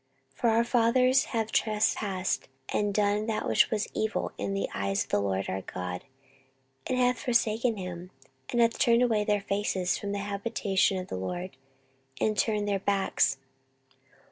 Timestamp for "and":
2.69-2.91, 6.87-6.97, 8.49-8.59, 12.19-12.35